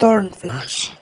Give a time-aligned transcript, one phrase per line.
[0.00, 0.92] Turnflash.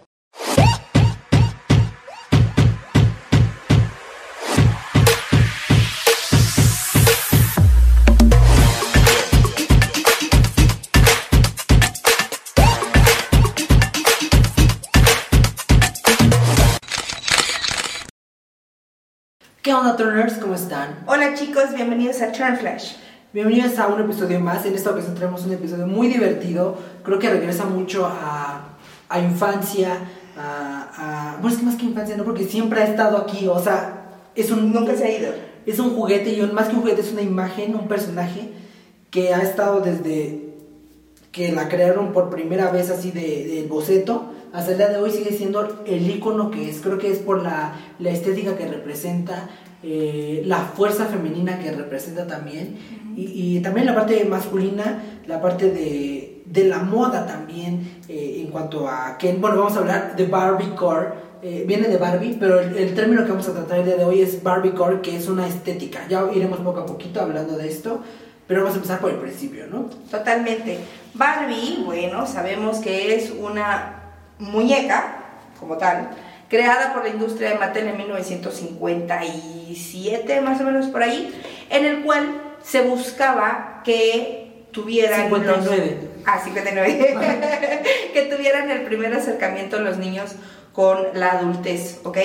[19.63, 20.39] ¿Qué onda, Turners?
[20.39, 21.05] ¿Cómo están?
[21.07, 22.95] Hola chicos, bienvenidos a Turn Flash.
[23.33, 24.67] Bienvenidos a un episodio más.
[24.67, 26.77] En esta ocasión tenemos un episodio muy divertido.
[27.05, 28.78] Creo que regresa mucho a,
[29.09, 29.99] a infancia,
[30.37, 32.25] a, a- Bueno, es que más que infancia, ¿no?
[32.25, 33.47] Porque siempre ha estado aquí.
[33.49, 34.73] O sea, es un...
[34.73, 35.33] Nunca se ha ido.
[35.67, 38.51] Es un juguete y un- más que un juguete es una imagen, un personaje
[39.11, 40.45] que ha estado desde
[41.33, 45.11] que la crearon por primera vez así de, del boceto hasta el día de hoy
[45.11, 46.81] sigue siendo el icono que es.
[46.81, 49.49] Creo que es por la, la estética que representa,
[49.83, 52.77] eh, la fuerza femenina que representa también
[53.15, 58.51] y, y también la parte masculina, la parte de, de la moda también eh, en
[58.51, 61.09] cuanto a que, bueno, vamos a hablar de Barbie Core.
[61.43, 64.05] eh, viene de Barbie, pero el, el término que vamos a tratar el día de
[64.05, 66.01] hoy es Barbie Core, que es una estética.
[66.09, 68.03] Ya iremos poco a poquito hablando de esto,
[68.47, 69.91] pero vamos a empezar por el principio, ¿no?
[70.11, 70.79] Totalmente.
[71.15, 74.03] Barbie, bueno, sabemos que es una
[74.39, 75.17] muñeca,
[75.61, 76.11] como tal,
[76.49, 81.33] creada por la industria de Mattel en 1957, más o menos por ahí,
[81.71, 85.31] en el cual se buscaba que tuvieran...
[85.57, 85.67] los-
[86.37, 87.17] 59.
[87.17, 87.83] Ah, 59.
[88.13, 90.33] que tuvieran el primer acercamiento los niños
[90.73, 92.19] con la adultez, ¿ok?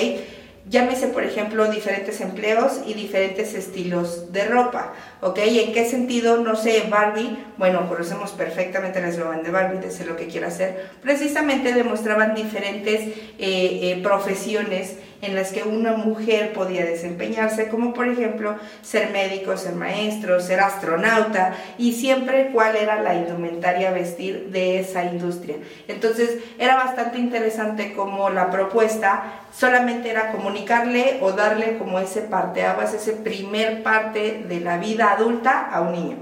[0.66, 5.38] Llámese, por ejemplo, diferentes empleos y diferentes estilos de ropa, ¿ok?
[5.38, 6.38] ¿En qué sentido?
[6.38, 10.46] No sé, Barbie, bueno, conocemos perfectamente el eslogan de Barbie, de sé lo que quiero
[10.46, 17.94] hacer, precisamente demostraban diferentes eh, eh, profesiones en las que una mujer podía desempeñarse, como
[17.94, 24.50] por ejemplo ser médico, ser maestro, ser astronauta, y siempre cuál era la indumentaria vestir
[24.50, 25.56] de esa industria.
[25.88, 32.94] Entonces era bastante interesante como la propuesta solamente era comunicarle o darle como ese parteaguas,
[32.94, 36.16] ese primer parte de la vida adulta a un niño.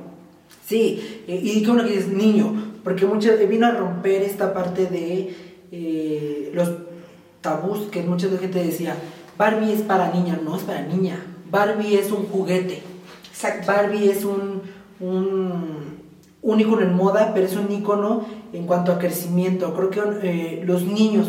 [0.66, 4.54] Sí, eh, y qué bueno que es niño, porque mucho, eh, vino a romper esta
[4.54, 5.34] parte de
[5.70, 6.68] eh, los
[7.42, 8.96] tabús que mucha gente decía,
[9.36, 11.18] Barbie es para niña, no es para niña,
[11.50, 12.82] Barbie es un juguete,
[13.42, 13.72] Exacto.
[13.72, 14.62] Barbie es un,
[15.00, 15.98] un,
[16.42, 19.74] un ícono en moda, pero es un ícono en cuanto a crecimiento.
[19.74, 21.26] Creo que eh, los niños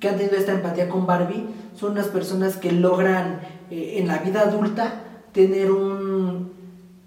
[0.00, 1.44] que han tenido esta empatía con Barbie
[1.74, 3.40] son unas personas que logran
[3.70, 5.02] eh, en la vida adulta
[5.32, 6.52] tener un,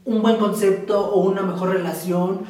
[0.06, 2.42] un buen concepto o una mejor relación.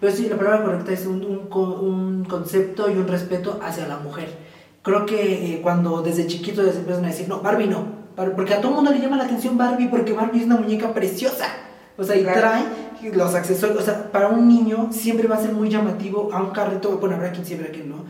[0.00, 3.98] Pero sí, la palabra correcta es un, un un concepto y un respeto hacia la
[3.98, 4.45] mujer.
[4.86, 7.84] Creo que eh, cuando desde chiquitos les empiezan a decir, no, Barbie no,
[8.36, 11.46] porque a todo mundo le llama la atención Barbie porque Barbie es una muñeca preciosa.
[11.98, 12.62] O sea, y trae
[13.14, 13.78] los accesorios.
[13.80, 16.98] O sea, para un niño siempre va a ser muy llamativo a un carrito.
[16.98, 18.04] Bueno, habrá quien sí, habrá quien no.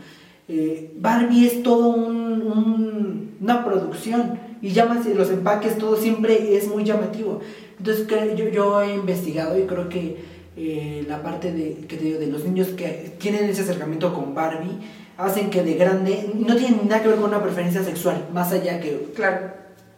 [0.49, 4.39] Eh, Barbie es todo un- un- una producción.
[4.61, 7.39] Y llámase los empaques, todo siempre es muy llamativo.
[7.79, 10.17] Entonces, yo, yo he investigado y creo que
[10.57, 14.33] eh, la parte de, que te digo, de los niños que tienen ese acercamiento con
[14.35, 14.77] Barbie
[15.17, 18.79] hacen que de grande no tienen nada que ver con una preferencia sexual, más allá
[18.79, 19.51] que Claro.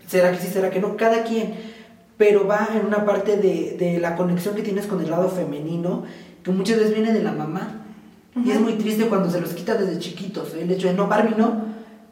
[0.08, 1.54] será que sí, será que no, cada quien,
[2.18, 6.04] pero va en una parte de, de la conexión que tienes con el lado femenino,
[6.44, 7.76] que muchas veces viene de la mamá.
[8.46, 11.36] Y es muy triste cuando se los quita desde chiquitos, el hecho de no, Barbie
[11.38, 11.64] no,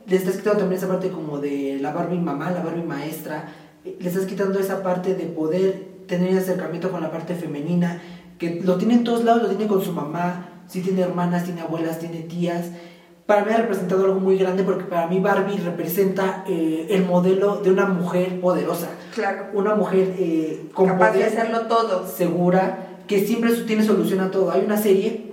[0.07, 3.49] le estás quitando también esa parte como de la Barbie mamá, la Barbie maestra,
[3.85, 8.01] eh, le estás quitando esa parte de poder tener acercamiento con la parte femenina,
[8.37, 11.61] que lo tiene en todos lados, lo tiene con su mamá, sí tiene hermanas, tiene
[11.61, 12.67] abuelas, tiene tías.
[13.27, 17.57] Para mí ha representado algo muy grande porque para mí Barbie representa eh, el modelo
[17.57, 19.47] de una mujer poderosa, Claro.
[19.53, 22.07] una mujer eh, con Capaz de hacerlo todo.
[22.07, 24.49] segura, que siempre tiene solución a todo.
[24.51, 25.25] Hay una serie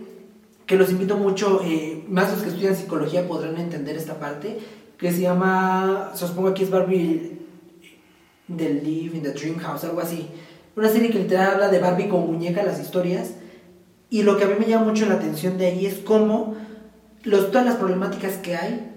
[0.67, 4.59] que los invito mucho, eh, más los que estudian psicología podrán entender esta parte,
[4.99, 7.39] que se llama, supongo aquí es Barbie
[8.55, 10.29] The Live in the Dream House, algo así.
[10.77, 13.35] Una serie que literal habla de Barbie como muñeca, las historias.
[14.11, 16.57] Y lo que a mí me llama mucho la atención de ahí es cómo
[17.25, 18.91] los, todas las problemáticas que hay,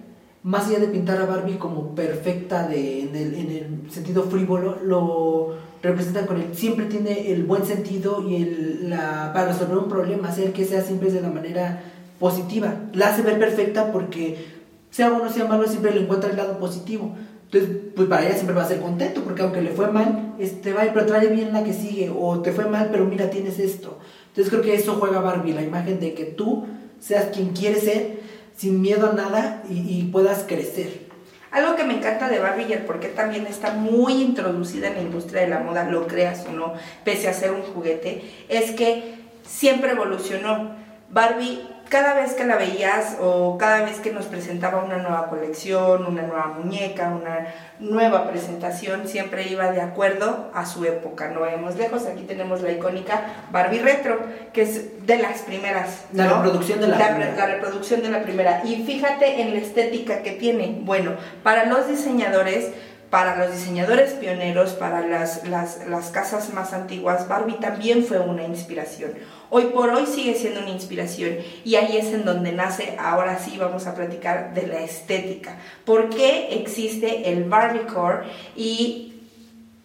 [0.44, 4.78] más allá de pintar a Barbie como perfecta de, en, el, en el sentido frívolo,
[4.84, 6.50] lo representan con él.
[6.54, 10.82] Siempre tiene el buen sentido y el, la, para resolver un problema, hacer que sea
[10.82, 11.84] siempre de la manera
[12.20, 12.74] positiva.
[12.94, 14.38] La hace ver perfecta porque,
[14.90, 17.16] sea bueno, sea malo, siempre le encuentra el lado positivo.
[17.46, 20.74] Entonces, pues para ella siempre va a ser contento, porque aunque le fue mal, este,
[20.74, 24.00] va, pero trae bien la que sigue, o te fue mal, pero mira, tienes esto.
[24.28, 26.66] Entonces creo que eso juega Barbie, la imagen de que tú
[27.00, 28.20] seas quien quieres ser,
[28.56, 31.08] sin miedo a nada, y, puedas crecer.
[31.52, 35.48] Algo que me encanta de Barbie y también está muy introducida en la industria de
[35.48, 36.74] la moda, lo creas o no,
[37.04, 40.76] pese a ser un juguete, es que siempre evolucionó.
[41.10, 46.06] Barbie cada vez que la veías o cada vez que nos presentaba una nueva colección,
[46.06, 51.30] una nueva muñeca, una nueva presentación, siempre iba de acuerdo a su época.
[51.30, 54.20] No vemos lejos, aquí tenemos la icónica Barbie Retro,
[54.54, 56.06] que es de las primeras.
[56.14, 57.36] La reproducción de la, primera.
[57.36, 58.62] La reproducción de la primera.
[58.66, 60.80] Y fíjate en la estética que tiene.
[60.82, 61.14] Bueno,
[61.44, 62.72] para los diseñadores
[63.10, 68.44] para los diseñadores pioneros, para las, las, las, casas más antiguas, Barbie también fue una
[68.44, 69.12] inspiración.
[69.50, 73.58] Hoy por hoy sigue siendo una inspiración y ahí es en donde nace, ahora sí
[73.58, 75.58] vamos a platicar de la estética.
[75.86, 79.14] ¿Por qué existe el Barbiecore y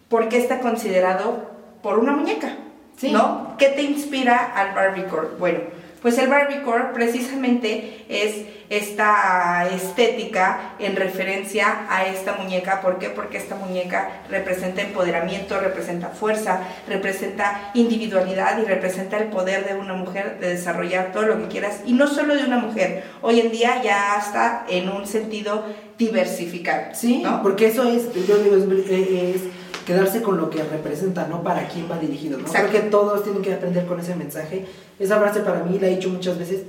[0.09, 1.49] por qué está considerado
[1.81, 2.57] por una muñeca?
[3.03, 3.55] ¿No?
[3.57, 5.29] ¿Qué te inspira al Barbiecore?
[5.39, 5.59] Bueno,
[6.03, 8.35] pues el Barbiecore precisamente es
[8.69, 12.81] esta estética en referencia a esta muñeca.
[12.81, 13.09] ¿Por qué?
[13.09, 16.59] Porque esta muñeca representa empoderamiento, representa fuerza,
[16.89, 21.81] representa individualidad y representa el poder de una mujer de desarrollar todo lo que quieras.
[21.85, 25.65] Y no solo de una mujer, hoy en día ya está en un sentido
[25.97, 26.93] diversificado.
[26.93, 29.41] Sí, porque eso es, yo digo, es
[29.85, 32.37] quedarse con lo que representa, no para quién va dirigido.
[32.37, 32.45] ¿no?
[32.45, 34.65] Creo que todos tienen que aprender con ese mensaje.
[34.99, 36.63] Esa frase para mí la he dicho muchas veces.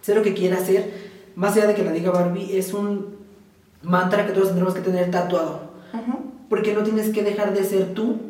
[0.00, 0.92] Sé lo que quiera hacer,
[1.36, 3.16] más allá de que la diga Barbie, es un
[3.82, 5.72] mantra que todos tendremos que tener tatuado.
[6.48, 8.20] Porque no tienes que dejar de ser tú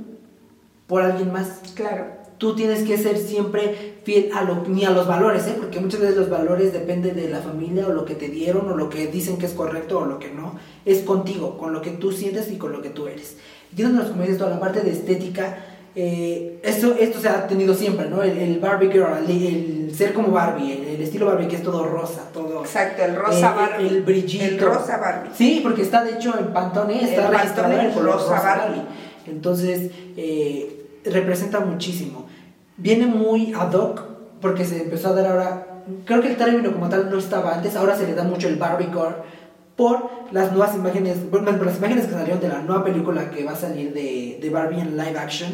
[0.86, 1.60] por alguien más.
[1.74, 5.54] Claro tú tienes que ser siempre fiel a lo, ni a los valores, ¿eh?
[5.56, 8.76] porque muchas veces los valores dependen de la familia o lo que te dieron o
[8.76, 10.58] lo que dicen que es correcto o lo que no.
[10.84, 13.36] Es contigo, con lo que tú sientes y con lo que tú eres.
[13.76, 15.56] Y como dices, toda la parte de estética,
[15.94, 18.22] eh, esto, esto se ha tenido siempre, ¿no?
[18.22, 22.60] El, Barbie Girl, el, ser como Barbie, el, estilo Barbie que es todo rosa, todo...
[22.60, 23.86] Exacto, el rosa Barbie.
[23.86, 24.44] El brillito.
[24.44, 25.30] El rosa Barbie.
[25.34, 28.82] Sí, porque está de hecho en Pantone, está registrado en color rosa, Barbie.
[29.26, 32.26] Entonces, eh, representa muchísimo
[32.76, 34.02] viene muy ad hoc
[34.40, 35.66] porque se empezó a dar ahora,
[36.04, 38.56] creo que el término como tal no estaba antes, ahora se le da mucho el
[38.56, 39.16] Barbiecore
[39.76, 43.52] por las nuevas imágenes, por, las imágenes que salieron de la nueva película que va
[43.52, 45.50] a salir de, de Barbie en live action,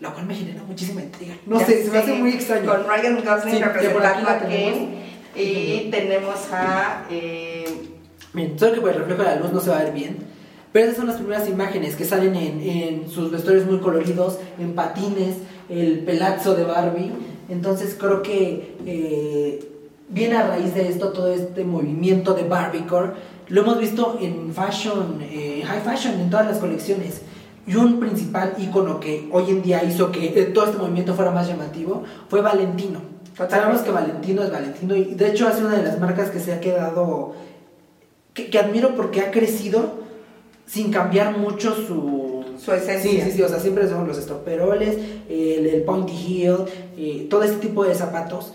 [0.00, 1.34] lo cual me genera muchísima intriga.
[1.46, 2.66] No sé, se me hace muy extraño.
[2.66, 4.94] Con Ryan Gosling representando a Ken
[5.34, 7.06] y tenemos a...
[7.10, 7.64] Eh...
[8.32, 10.16] Bien, solo que por el reflejo de la luz no se va a ver bien.
[10.72, 14.74] Pero esas son las primeras imágenes que salen en, en sus vestuarios muy coloridos, en
[14.74, 15.36] patines,
[15.68, 17.12] el pelazo de Barbie.
[17.48, 19.70] Entonces creo que eh,
[20.08, 23.12] viene a raíz de esto todo este movimiento de Barbiecore.
[23.48, 27.22] Lo hemos visto en fashion, eh, high fashion, en todas las colecciones.
[27.66, 31.30] Y un principal icono que hoy en día hizo que eh, todo este movimiento fuera
[31.30, 33.00] más llamativo fue Valentino.
[33.36, 36.52] Sabemos que Valentino es Valentino y de hecho hace una de las marcas que se
[36.52, 37.34] ha quedado,
[38.32, 40.04] que, que admiro porque ha crecido
[40.66, 43.10] sin cambiar mucho su su esencia.
[43.10, 44.96] Sí, sí, sí, o sea, siempre son los estroperoles,
[45.28, 46.58] el, el pointy heel,
[46.96, 48.52] eh, todo este tipo de zapatos.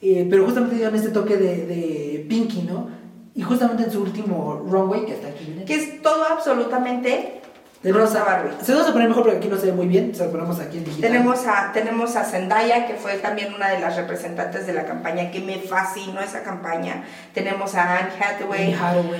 [0.00, 2.88] Eh, pero justamente dieron este toque de, de Pinky, ¿no?
[3.34, 5.62] Y justamente en su último runway, que está aquí.
[5.66, 7.40] Que es todo absolutamente
[7.84, 8.52] de Rosa Barbie.
[8.62, 10.58] Se vamos a poner mejor porque aquí no se ve muy bien, se lo ponemos
[10.58, 11.10] aquí en digital.
[11.10, 15.30] Tenemos a, tenemos a Zendaya, que fue también una de las representantes de la campaña,
[15.30, 17.04] que me fascinó esa campaña.
[17.34, 18.74] Tenemos a Anne Hathaway.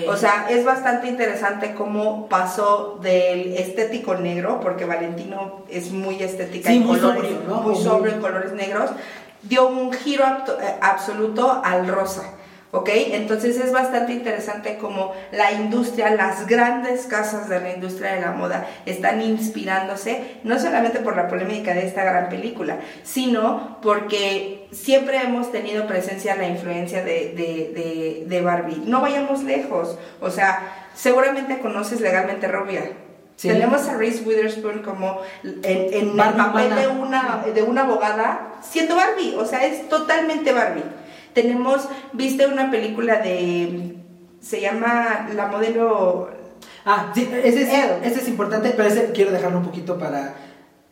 [0.09, 6.71] O sea, es bastante interesante cómo pasó del estético negro, porque Valentino es muy estética
[6.71, 7.61] sí, en muy colores, sobrio, ¿no?
[7.61, 8.91] muy sobrio en colores negros,
[9.43, 12.31] dio un giro eh, absoluto al rosa.
[12.75, 12.91] ¿Ok?
[13.13, 18.33] Entonces es bastante interesante como la industria, las grandes casas de la industria de la
[18.33, 25.19] moda están inspirándose, no solamente por la polémica de esta gran película, sino porque siempre
[25.23, 28.83] hemos tenido presencia la influencia de, de, Barbie.
[28.85, 32.91] No vayamos lejos, o sea, seguramente conoces legalmente Rubia.
[33.41, 38.97] Tenemos a Reese Witherspoon como en, en el papel de una, de una abogada siendo
[38.97, 40.83] Barbie, o sea, es totalmente Barbie.
[41.35, 43.97] Tenemos, viste una película de,
[44.41, 46.31] se llama La modelo...
[46.87, 47.71] Ah, sí, ese es,
[48.05, 50.35] ese es importante, pero ese quiero dejarlo un poquito para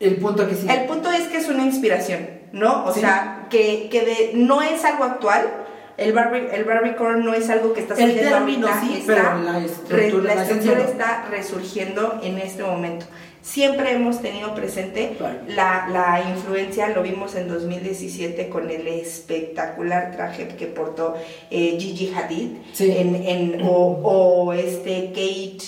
[0.00, 0.66] el punto que sí.
[0.68, 2.84] El punto es que es una inspiración, ¿no?
[2.86, 5.48] O sea, que, que de, no es algo actual,
[5.96, 10.34] el Barbie, el Barbiecore no es algo que está saliendo ahorita, sí, pero la estructura,
[10.34, 13.06] la estructura está resurgiendo en este momento
[13.42, 15.16] siempre hemos tenido presente
[15.48, 21.14] la, influencia, lo vimos en 2017 con el espectacular traje que portó
[21.50, 25.64] eh, Gigi Hadid, en, o, este Kate,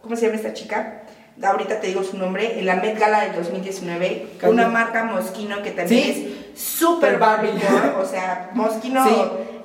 [0.00, 1.02] ¿cómo se llama esta chica?
[1.42, 5.72] Ahorita te digo su nombre, en la Met Gala del 2019, una marca Moschino que
[5.72, 7.50] también es súper Barbie,
[8.00, 9.04] o sea, Moschino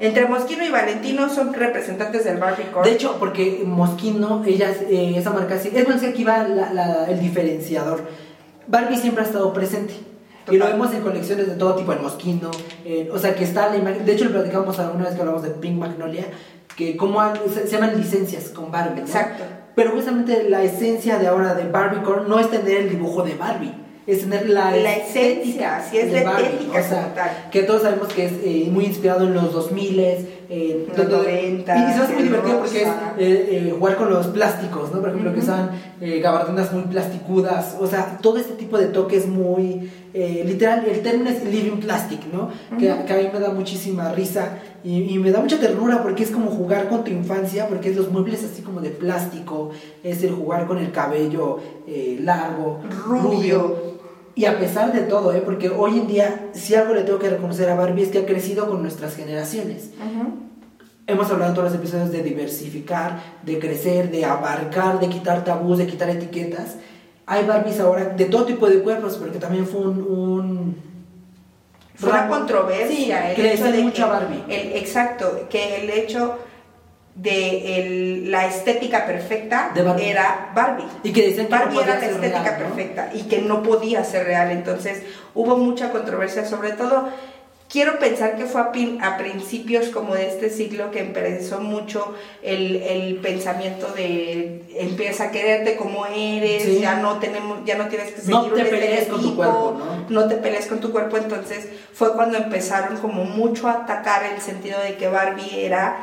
[0.02, 5.30] entre Moschino y Valentino son representantes del Barbie De hecho, porque Moschino, ella, eh, esa
[5.32, 6.46] marca, es bueno, que aquí va
[7.08, 8.02] el diferenciador.
[8.68, 9.94] Barbie siempre ha estado presente.
[10.50, 10.80] Y lo Total.
[10.80, 12.50] vemos en colecciones de todo tipo, en Mosquino,
[12.84, 14.06] en- o sea, que está la imagen.
[14.06, 16.26] De hecho, lo platicamos alguna vez que hablamos de Pink Magnolia,
[16.76, 17.22] que como
[17.54, 19.02] se, se llaman licencias con Barbie.
[19.02, 19.06] ¿no?
[19.08, 19.44] Exacto.
[19.76, 23.36] Pero justamente la esencia de ahora de Barbie Core no es tener el dibujo de
[23.36, 23.72] Barbie,
[24.08, 28.08] es tener la, La esencia, sí, es la Barbie, estética o sea, que todos sabemos
[28.10, 30.00] que es eh, muy inspirado en los 2000
[30.54, 33.14] eh, Los donde- 90, y, me hace muy divertido porque es rosa.
[33.20, 35.00] eh, eh, jugar con los plásticos, ¿no?
[35.00, 35.48] Por ejemplo, que Ujú.
[35.48, 35.70] usan
[36.02, 41.02] eh, gabardinas muy plasticudas, o sea, todo este tipo de toques muy, eh, literal, el
[41.02, 42.50] término es living plastic, ¿no?
[42.78, 43.06] que, Ujú.
[43.06, 46.32] que a mí me da muchísima risa y, y me da mucha ternura porque es
[46.32, 49.70] como jugar con tu infancia, porque es los muebles así como de plástico,
[50.04, 51.60] es el jugar con el cabello
[52.20, 53.91] largo, Rubio.
[54.36, 55.42] Y a pesar de todo, ¿eh?
[55.44, 58.26] porque hoy en día, si algo le tengo que reconocer a Barbie es que ha
[58.26, 59.90] crecido con nuestras generaciones.
[61.08, 65.78] Hemos hablado en todos los episodios de diversificar, de crecer, de abarcar, de quitar tabús,
[65.80, 66.78] de quitar etiquetas.
[67.26, 69.98] Hay Barbies ahora de todo tipo de cuerpos, porque también fue un...
[70.02, 70.76] un
[71.96, 74.44] Fue una controversia Sí, el hecho de mucho que, a Barbie.
[74.48, 76.38] el- exacto, que el hecho
[77.16, 80.10] de el- la estética perfecta De Barbie.
[80.10, 80.86] era Barbie.
[81.04, 82.76] Y que decían que Barbie no era la estética real, ¿no?
[82.76, 84.52] perfecta y que no podía ser real.
[84.52, 85.04] Entonces
[85.36, 87.10] hubo mucha controversia, sobre todo.
[87.70, 92.14] Quiero pensar que fue a, pin- a principios como de este siglo que empezó mucho
[92.44, 96.80] el, el pensamiento de empieza a quererte como eres, Sí.
[96.82, 100.06] ya no tenemos, ya no tienes que seguir No te pelees con tu cuerpo, ¿no?
[100.10, 104.42] no te pelees con tu cuerpo, entonces fue cuando empezaron como mucho a atacar el
[104.42, 105.96] sentido de que Barbie era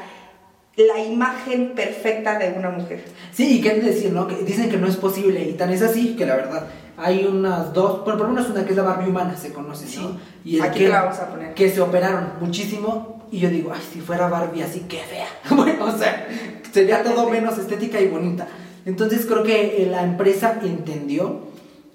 [0.78, 3.04] la imagen perfecta de una mujer.
[3.32, 4.28] Sí, y qué decir, ¿no?
[4.28, 6.66] Que dicen que no es posible, y tan es así que la verdad,
[6.96, 9.86] hay unas dos, bueno, por lo menos una que es la Barbie humana, se conoce,
[10.00, 10.08] ¿no?
[10.08, 10.18] Sí.
[10.44, 11.54] Y el Aquí que, la vamos a poner.
[11.54, 15.26] que se operaron muchísimo, y yo digo, ay, si fuera Barbie así, qué fea.
[15.56, 16.28] bueno, o sea,
[16.72, 18.46] sería todo menos estética y bonita.
[18.86, 21.40] Entonces creo que eh, la empresa entendió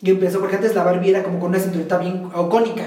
[0.01, 2.83] y empezó, porque antes la Barbie era como con una cinturita bien icónica.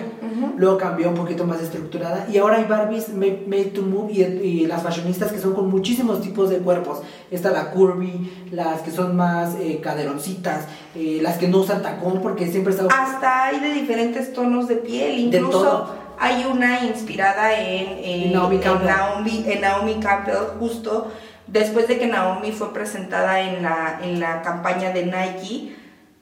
[0.57, 4.23] Luego cambió un poquito más estructurada y ahora hay Barbies made, made to move y,
[4.23, 7.03] y las fashionistas que son con muchísimos tipos de cuerpos.
[7.31, 10.65] Está la curvy, las que son más eh, caderoncitas,
[10.95, 12.87] eh, las que no usan tacón porque siempre está...
[12.87, 15.95] Hasta hay de diferentes tonos de piel, De incluso todo.
[16.19, 18.87] hay una inspirada en, en- En Naomi en Campbell.
[18.89, 21.11] Naomi, en Naomi Campbell, justo
[21.47, 25.77] después de que Naomi fue presentada en la, en la campaña de Nike,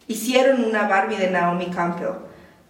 [0.06, 2.10] hicieron una Barbie de Naomi Campbell.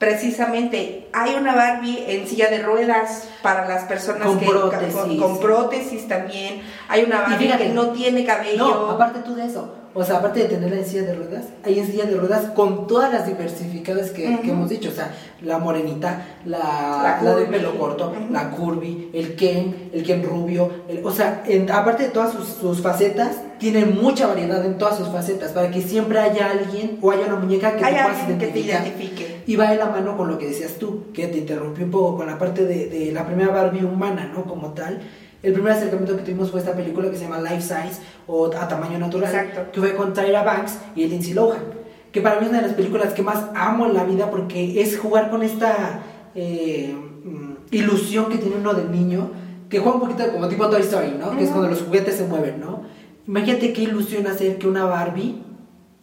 [0.04, 4.94] Precisamente hay una Barbie en silla de ruedas para las personas Con que prótesis.
[4.94, 6.62] con, con prótesis también.
[6.88, 8.58] Hay una Barbie fíjate, que no tiene cabello.
[8.58, 9.83] No, aparte tú de eso.
[9.96, 12.86] O sea, aparte de tenerla en silla de ruedas, hay en silla de ruedas con
[12.88, 14.88] todas las diversificadas que, hemos dicho.
[14.88, 20.02] O sea, la morenita, la, La la, de pelo corto, la curvy, el Ken, el
[20.02, 20.68] Ken rubio.
[20.88, 24.96] el- o sea, en- aparte de todas sus, sus facetas, tiene mucha variedad en todas
[24.98, 28.46] sus facetas para que siempre haya alguien o haya una muñeca que hay alguien que
[28.48, 29.42] te identifique.
[29.46, 32.16] Y va de la mano con lo que decías tú, que te interrumpí un poco
[32.16, 34.44] con la parte de, de la primera Barbie humana, ¿no?
[34.44, 35.00] Como tal.
[35.44, 38.66] El primer acercamiento que tuvimos fue esta película que se llama Life Size o A
[38.66, 39.72] Tamaño Natural, Exacto.
[39.72, 41.62] que fue con Tyra Banks y Lindsay Lohan,
[42.10, 44.80] que para mí es una de las películas que más amo en la vida porque
[44.80, 46.00] es jugar con esta
[46.34, 49.30] eh, mm, ilusión que tiene uno de niño,
[49.68, 51.36] que juega un poquito como tipo Toy Story, ¿no?
[51.36, 52.82] Que es cuando los juguetes se mueven, ¿no?
[53.26, 55.42] Imagínate qué ilusión hacer que una Barbie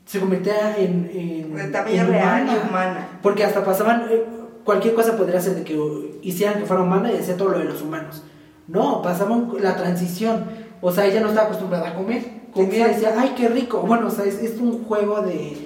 [0.06, 1.10] se convirtiera en...
[1.14, 2.54] en De tamaño en real humana.
[2.54, 3.10] y humana.
[3.24, 4.24] Porque hasta pasaban, eh,
[4.64, 7.60] cualquier cosa podría ser de que uh, hicieran que fuera humana y hacía todo lo
[7.60, 8.24] de los humanos.
[8.72, 10.46] No, pasaban la transición.
[10.82, 12.24] O sea, ella no estaba acostumbrada a comer.
[12.54, 13.82] Comía y decía, ay, qué rico.
[13.82, 15.58] Bueno, o sea, es, es un juego de,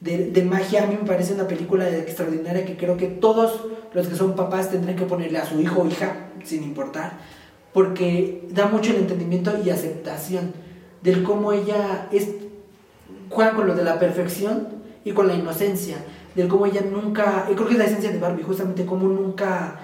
[0.00, 0.84] de, de magia.
[0.84, 4.70] A mí me parece una película extraordinaria que creo que todos los que son papás
[4.70, 7.18] tendrán que ponerle a su hijo o hija, sin importar.
[7.72, 10.52] Porque da mucho el entendimiento y aceptación
[11.02, 12.28] del cómo ella es
[13.30, 14.68] juega con lo de la perfección
[15.04, 15.96] y con la inocencia,
[16.34, 19.80] del cómo ella nunca, y creo que es la esencia de Barbie, justamente cómo nunca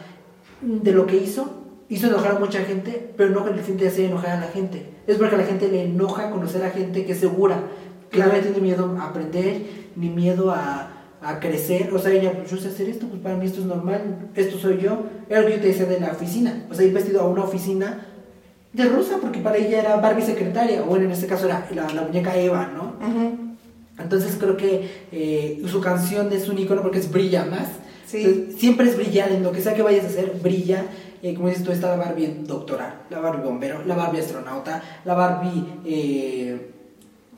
[0.62, 1.59] de lo que hizo,
[1.90, 4.47] hizo enojar a mucha gente, pero no con el fin de hacer enojar a la
[4.47, 4.87] gente.
[5.06, 7.64] Es porque a la gente le enoja conocer a gente que es segura,
[8.11, 9.62] que no le tiene miedo a aprender,
[9.97, 11.92] ni miedo a, a crecer.
[11.92, 14.56] O sea, ella, pues yo sé hacer esto, pues para mí esto es normal, esto
[14.56, 15.02] soy yo.
[15.28, 16.64] Era lo que yo te decía de la oficina.
[16.70, 18.06] O sea, ir vestido a una oficina
[18.73, 21.92] de rosa, porque para ella era Barbie secretaria, o bueno, en este caso era la,
[21.92, 22.94] la muñeca Eva, ¿no?
[23.04, 23.50] Ujú.
[23.99, 27.68] Entonces creo que eh, su canción es un icono porque es brilla más.
[28.06, 28.25] Sí.
[28.25, 30.85] Entonces, siempre es brillar, en lo que sea que vayas a hacer, brilla.
[31.22, 35.14] Eh, como dices tú, está la Barbie doctora, la Barbie bombero, la Barbie astronauta, la
[35.14, 36.70] Barbie eh,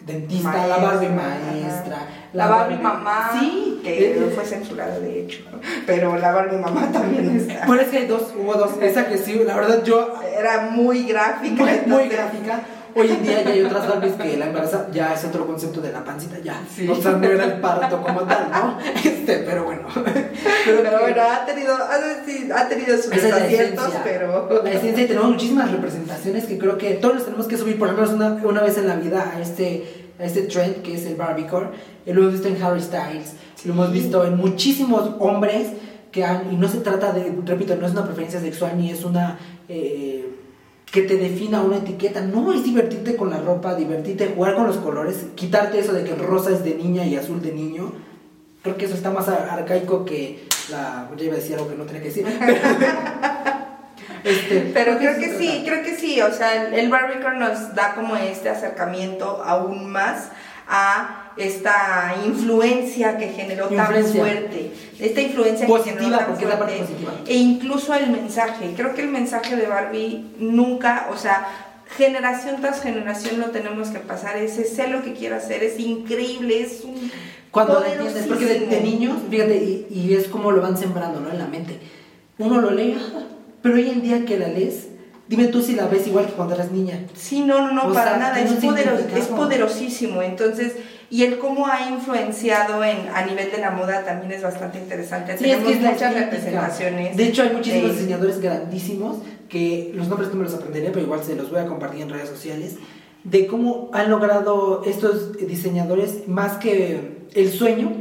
[0.07, 2.07] dentista, la Barbie maestra, ajá.
[2.33, 5.41] La Barbie mamá, Sí, que eh, fue censurada de hecho,
[5.87, 7.67] pero la Barbie mamá también está.
[7.67, 8.71] Pero es que hay dos, hubo dos.
[8.81, 11.63] Esa que sí, la verdad yo Era muy gráfica.
[11.65, 12.61] muy, muy gráfica.
[12.95, 15.93] Hoy en día ya hay otras Barbies que la embaraza ya es otro concepto de
[15.93, 16.61] la pancita, ya.
[16.75, 16.87] Sí.
[16.89, 18.79] O sea, no era el parto como tal, ¿no?
[19.05, 19.87] Este, pero bueno.
[19.95, 24.01] Pero, bueno, ha tenido, ha, sí, ha tenido sus Esa es la aciertos, esencia.
[24.05, 24.63] pero...
[24.65, 27.89] La esencia y tenemos muchísimas representaciones que creo que todos nos tenemos que subir por
[27.89, 31.07] lo menos una, una vez en la vida a este, a este trend que es
[31.07, 31.69] el Barbiecore.
[32.05, 33.35] Eh, Lo hemos visto en Harry Styles,
[33.65, 35.69] lo hemos visto en muchísimos hombres
[36.11, 39.05] que han, y no se trata de, repito, no es una preferencia sexual ni es
[39.05, 39.39] una...
[39.69, 40.29] eh,
[40.93, 44.77] que te defina una etiqueta, no es divertirte con la ropa, divertirte, jugar con los
[44.77, 47.93] colores, quitarte eso de que el rosa es de niña y azul de niño.
[48.63, 51.11] Creo que eso está más ar- arcaico que la.
[51.17, 52.27] Ya iba a decir algo que no tenía que decir.
[54.25, 58.15] Este, Pero creo que sí, creo que sí, o sea, el Barbicore nos da como
[58.17, 60.29] este acercamiento aún más
[60.69, 64.21] a esta influencia que generó tan Influencia.
[64.21, 64.73] fuerte,
[65.03, 67.13] esta influencia Positiva, que porque es la parte positiva.
[67.27, 71.47] e incluso el mensaje, creo que el mensaje de Barbie nunca, o sea,
[71.97, 76.63] generación tras generación lo tenemos que pasar, ese sé lo que quiero hacer, es increíble,
[76.63, 77.11] es un
[77.51, 81.21] Cuando lo entiendes, porque de, de niños, fíjate, y, y es como lo van sembrando,
[81.21, 81.31] ¿no?
[81.31, 81.79] En la mente.
[82.39, 83.25] Uno lo lee, ah,
[83.61, 84.89] pero hoy en día que la lees,
[85.29, 87.01] dime tú si la ves igual que cuando eras niña.
[87.15, 90.23] Sí, no, no, no, O para sea, nada, es, poderos- es poderosísimo.
[90.23, 90.73] Entonces,
[91.13, 95.37] y el cómo ha influenciado en, a nivel de la moda también es bastante interesante.
[95.37, 97.17] Sí, es Tenemos que es muchas representaciones.
[97.17, 101.01] De hecho, hay muchísimos de- diseñadores grandísimos que los nombres no me los aprenderé, pero
[101.05, 102.77] igual se los voy a compartir en redes sociales.
[103.25, 107.93] De cómo han logrado estos diseñadores, más que el sueño,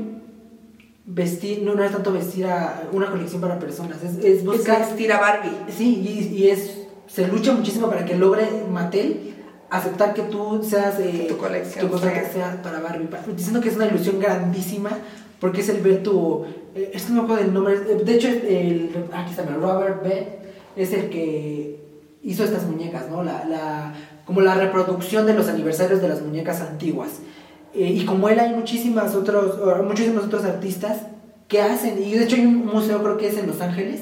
[1.05, 4.79] vestir, no, no es tanto vestir a una colección para personas, es, es Es buscar.
[4.79, 5.51] vestir a Barbie.
[5.75, 6.01] Sí,
[6.31, 9.30] y, y es, se lucha muchísimo para que logre Mattel
[9.71, 12.21] aceptar que tú seas eh, tu colección cosa sea.
[12.23, 13.07] que sea para Barbie.
[13.07, 14.91] Pa- Diciendo que es una ilusión grandísima
[15.39, 16.45] porque es el ver tu.
[16.75, 17.73] eh, es que no me acuerdo del nombre.
[17.75, 20.39] eh, De hecho, el, el- aquí está, Robert B.
[20.75, 21.79] es el que
[22.23, 23.23] hizo estas muñecas, ¿no?
[23.23, 23.93] La, la,
[24.25, 27.09] como la reproducción de los aniversarios de las muñecas antiguas.
[27.73, 30.97] Eh, y como él hay muchísimas otros, muchísimos otros artistas
[31.47, 34.01] que hacen, y de hecho hay un museo creo que es en Los Ángeles,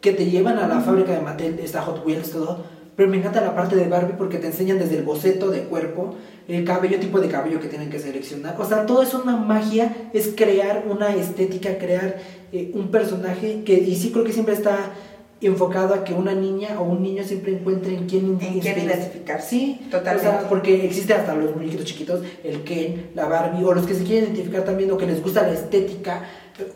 [0.00, 2.64] que te llevan a la fábrica de Mattel, está Hot Wheels, todo,
[3.00, 6.16] pero me encanta la parte de Barbie porque te enseñan desde el boceto de cuerpo,
[6.48, 10.10] el cabello, tipo de cabello que tienen que seleccionar, o sea, todo es una magia,
[10.12, 12.18] es crear una estética, crear
[12.52, 14.92] eh, un personaje que, y sí creo que siempre está
[15.40, 19.48] enfocado a que una niña o un niño siempre encuentre en quién En quién identificarse.
[19.48, 20.28] Sí, Totalmente.
[20.28, 23.94] O sea, porque existe hasta los muñequitos chiquitos, el Ken, la Barbie, o los que
[23.94, 26.24] se quieren identificar también o que les gusta la estética,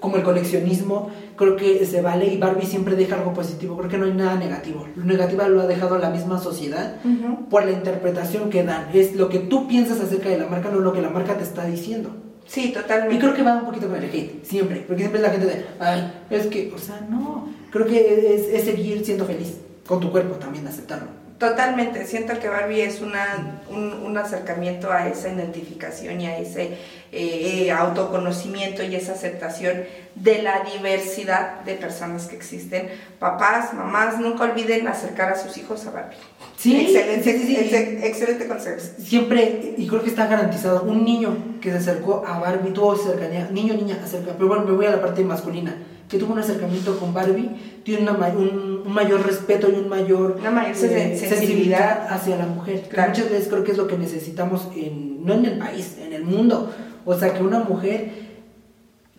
[0.01, 3.99] como el coleccionismo, creo que se vale y Barbie siempre deja algo positivo, creo que
[3.99, 4.87] no hay nada negativo.
[4.97, 7.49] Lo negativo lo ha dejado la misma sociedad Ujú.
[7.49, 8.89] por la interpretación que dan.
[8.95, 11.45] Es lo que tú piensas acerca de la marca, no lo que la marca te
[11.45, 12.11] está diciendo.
[12.47, 13.15] Sí, totalmente.
[13.15, 15.47] Y creo que va un poquito con el hate, siempre, porque siempre es la gente
[15.47, 19.57] de, ay, es que, o sea, no, creo que es, es seguir siendo feliz
[19.87, 21.09] con tu cuerpo también, aceptarlo.
[21.38, 26.79] Totalmente, siento que Barbie es una, un, un acercamiento a esa identificación y a ese
[27.11, 29.83] eh, autoconocimiento y esa aceptación
[30.14, 32.88] de la diversidad de personas que existen.
[33.18, 36.16] Papás, mamás, nunca olviden acercar a sus hijos a Barbie.
[36.57, 37.75] Sí, excelente, sí, sí, sí.
[37.75, 38.77] ex- excelente consejo.
[38.99, 43.49] Siempre, y creo que está garantizado, un niño que se acercó a Barbie tuvo cercanía,
[43.51, 45.77] niño, niña, acerca, pero bueno, me voy a la parte masculina,
[46.14, 47.50] que tuvo un acercamiento con Barbie,
[47.85, 52.07] tiene una un, un mayor respeto y un mayor Una mayor eh, sen- sensibilidad.
[52.09, 52.83] hacia la mujer.
[52.88, 53.11] Claro.
[53.11, 56.24] Muchas veces creo que es lo que necesitamos, en, no en el país, en el
[56.24, 56.70] mundo.
[57.05, 58.11] O sea, que una mujer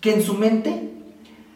[0.02, 0.90] que en su mente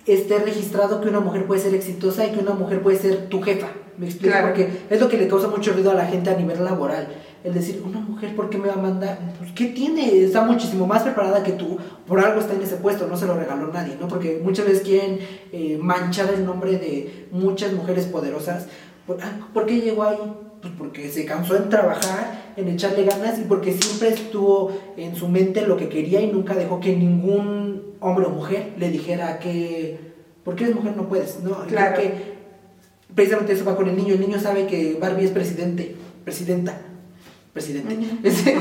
[0.06, 3.42] esté registrado que una mujer puede ser exitosa y que una mujer puede ser tu
[3.42, 3.68] jefa.
[3.98, 4.48] Me explico, Claro.
[4.48, 7.08] porque es lo que le causa mucho ruido a la gente a nivel laboral.
[7.44, 9.18] El decir, una mujer, ¿por qué me va a mandar?
[9.56, 10.24] ¿qué tiene?
[10.24, 13.38] Está muchísimo más preparada que tú, por algo está en ese puesto, no se lo
[13.38, 14.08] regaló nadie, ¿no?
[14.08, 15.20] Porque muchas veces quieren
[15.52, 18.68] eh, manchar el nombre de muchas mujeres poderosas.
[19.08, 20.18] ¿Por, ah, ¿por qué llegó ahí?
[20.62, 25.30] Pues porque se cansó en trabajar, en echarle ganas y porque siempre estuvo en su
[25.30, 29.98] mente lo que quería y nunca dejó que ningún hombre o mujer le dijera que,
[30.44, 31.40] ¿por qué eres mujer no puedes?
[31.42, 31.66] ¿no?
[31.68, 31.96] Claro.
[31.96, 32.40] creo que
[33.16, 34.14] precisamente eso va con el niño.
[34.14, 36.82] El niño sabe que Barbie es presidente, presidenta,
[37.54, 37.98] presidente.
[38.24, 38.56] Ese-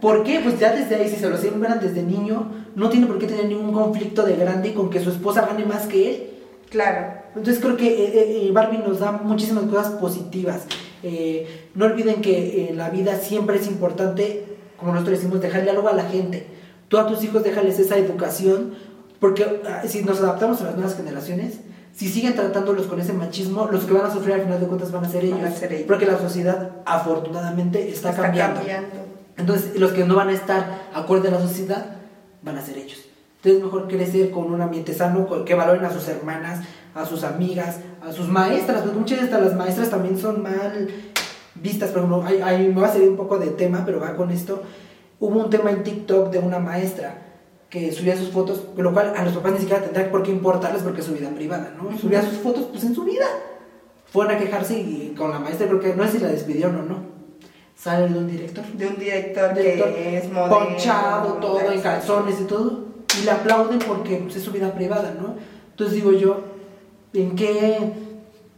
[0.00, 0.40] ¿Por qué?
[0.40, 3.46] Pues ya desde ahí, si se lo siembran desde niño, no tiene por qué tener
[3.46, 6.30] ningún conflicto de grande con que su esposa gane más que él.
[6.70, 7.14] Claro.
[7.36, 10.62] Entonces creo que eh, eh, Barbie nos da muchísimas cosas positivas.
[11.02, 14.44] Eh, no olviden que en la vida siempre es importante,
[14.76, 16.46] como nosotros decimos, dejarle algo a la gente.
[16.88, 18.74] Tú a tus hijos déjales esa educación,
[19.20, 21.60] porque ah, si nos adaptamos a las nuevas generaciones,
[21.94, 24.90] si siguen tratándolos con ese machismo, los que van a sufrir al final de cuentas
[24.92, 25.38] van a ser ellos.
[25.42, 25.86] A ser ellos.
[25.86, 28.56] Porque la sociedad afortunadamente está, Está cambiando.
[28.56, 28.96] cambiando.
[29.36, 31.86] Entonces, los que no van a estar acorde a la sociedad
[32.42, 32.98] van a ser ellos.
[33.36, 36.60] Entonces, es mejor crecer con un ambiente sano, que valoren a sus hermanas,
[36.94, 40.88] a sus amigas, a sus maestras, porque muchas hasta las maestras también son mal
[41.56, 44.14] vistas, por ejemplo, hay, hay- me va a salir un poco de tema, pero va
[44.16, 44.62] con esto.
[45.20, 47.18] Hubo un tema en TikTok de una maestra
[47.74, 50.30] que subía sus fotos, con lo cual a los papás ni siquiera tendrá por qué
[50.30, 51.98] importarles porque es su vida privada, ¿no?
[51.98, 53.26] Subía sus fotos pues en su vida.
[54.06, 56.82] Fueron a quejarse y con la maestra creo que no sé si la despidieron o
[56.84, 56.98] no.
[57.74, 58.64] Sale de un director.
[58.64, 60.56] De un director, director que es modelo.
[60.56, 62.84] ponchado, todo, en calzones y todo,
[63.20, 65.34] y le aplauden porque pues, es su vida privada, ¿no?
[65.70, 66.44] Entonces digo yo,
[67.12, 67.92] ¿en qué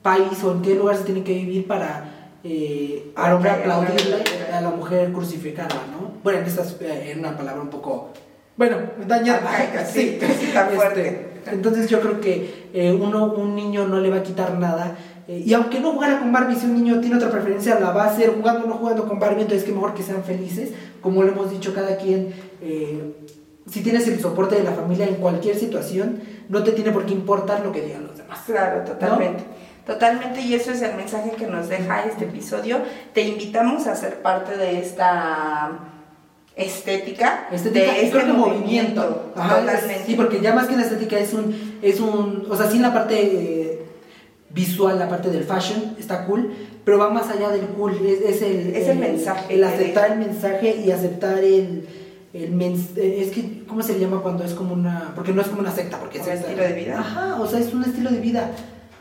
[0.02, 4.60] país o en qué lugar se tiene que vivir para eh, al hombre aplaudirle a
[4.60, 6.12] la mujer crucificarla, ¿no?
[6.22, 8.10] Bueno, en estas, eh, en una palabra un poco,
[8.56, 9.48] bueno, dañada.
[9.48, 10.18] Arcaica, sí,
[10.52, 11.28] tan fuerte.
[11.46, 14.96] entonces yo creo que eh, uno, un niño no le va a quitar nada.
[15.28, 18.04] eh, y aunque no jugara con Barbie, si un niño tiene otra preferencia, la va
[18.04, 20.70] a hacer jugando o no jugando con Barbie, entonces que mejor que sean felices.
[21.02, 23.14] Como lo hemos dicho, cada quien, eh,
[23.70, 27.12] si tienes el soporte de la familia en cualquier situación, no te tiene por qué
[27.12, 28.40] importar lo que digan los demás.
[28.46, 29.44] Claro, totalmente.
[29.86, 32.78] Totalmente, y eso es el mensaje que nos deja este episodio.
[33.12, 35.95] Te invitamos a ser parte de esta
[36.56, 39.32] estética, Estética de este movimiento.
[39.36, 42.68] Ajá, es- sí, porque ya más que una estética es un, es un, o sea,
[42.70, 43.82] sí en la parte eh,
[44.50, 46.50] visual, la parte del fashion está cool,
[46.84, 50.18] pero va más allá del cool, es, es el, Es el mensaje el aceptar el
[50.18, 51.86] mensaje y aceptar el,
[52.32, 55.42] el mens- eh, es que, ¿cómo se le llama cuando es como una, porque no
[55.42, 56.98] es como una secta, porque es ¿Un estilo de vida?
[57.00, 58.50] Ajá, o sea, es un estilo de vida.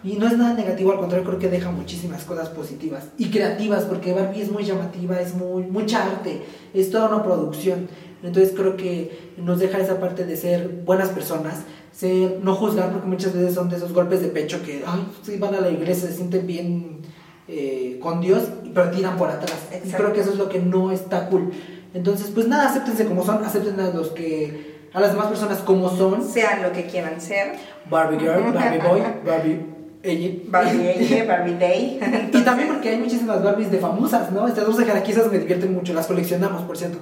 [0.05, 3.85] Y no es nada negativo, al contrario, creo que deja muchísimas cosas positivas y creativas,
[3.85, 6.43] porque Barbie es muy llamativa, es muy mucha arte,
[6.75, 7.87] es toda una producción.
[8.21, 13.07] Entonces creo que nos deja esa parte de ser buenas personas, ser, no juzgar, porque
[13.07, 16.07] muchas veces son de esos golpes de pecho que, ay, sí, van a la iglesia,
[16.07, 16.99] se sienten bien
[17.47, 18.43] eh, con Dios,
[18.75, 19.57] pero tiran por atrás.
[19.83, 21.51] Y creo que eso es lo que no está cool.
[21.95, 25.89] Entonces, pues nada, acéptense como son, acepten a los que, a las demás personas como
[25.89, 26.23] son.
[26.23, 27.53] Sean lo que quieran ser.
[27.89, 29.74] Barbie Girl, Barbie Boy, Barbie
[30.05, 30.33] ella.
[30.47, 31.99] Barbie Barbie Day.
[32.33, 34.47] Y también porque hay muchísimas Barbies de famosas, ¿no?
[34.47, 36.99] Estas dos de esas me divierten mucho, las coleccionamos, por cierto.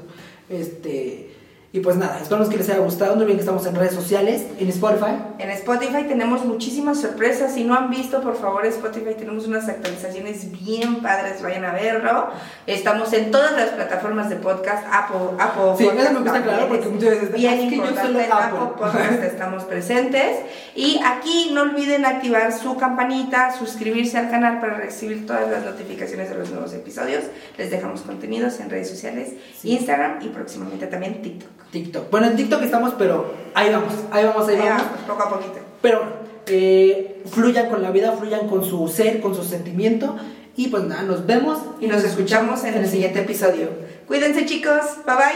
[0.50, 1.33] Este,
[1.76, 3.16] y pues nada, esperamos que les haya gustado.
[3.16, 5.16] No olviden que estamos en redes sociales, en Spotify.
[5.40, 7.52] En Spotify tenemos muchísimas sorpresas.
[7.56, 11.42] Si no han visto, por favor, Spotify tenemos unas actualizaciones bien padres.
[11.42, 12.28] Vayan a verlo.
[12.68, 14.86] Estamos en todas las plataformas de podcast.
[14.92, 17.78] Apple, Apple Sí, Podcast eso me gusta aclarar porque muchas veces, bien "Ah, es que
[17.78, 18.60] yo solo en Apple".
[18.60, 20.38] Apple Podcast estamos presentes.
[20.76, 26.30] Y aquí no olviden activar su campanita, suscribirse al canal para recibir todas las notificaciones
[26.30, 27.24] de los nuevos episodios.
[27.58, 29.72] Les dejamos contenidos en redes sociales, Sí.
[29.72, 31.63] Instagram y próximamente también TikTok.
[31.74, 32.10] TikTok.
[32.10, 34.84] Bueno, en TikTok estamos, pero ahí vamos, ahí vamos, ahí vamos.
[34.84, 35.60] vamos, poco a poquito.
[35.82, 36.04] Pero
[36.46, 40.16] eh, fluyan con la vida, fluyan con su ser, con su sentimiento.
[40.56, 43.70] Y pues nada, nos vemos Y nos escuchamos en el siguiente episodio.
[44.08, 45.26] Cuídense chicos, bye bye.